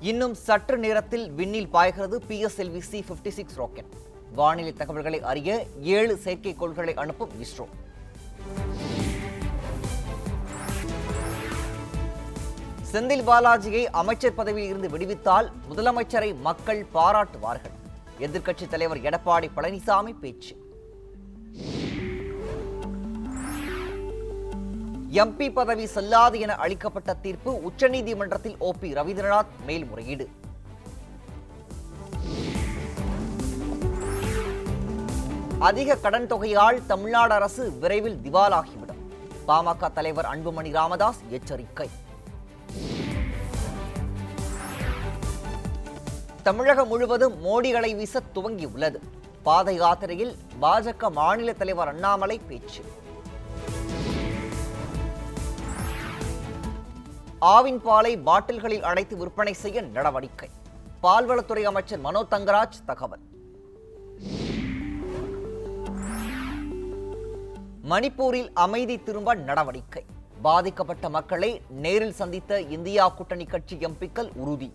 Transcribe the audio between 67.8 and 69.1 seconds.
மணிப்பூரில் அமைதி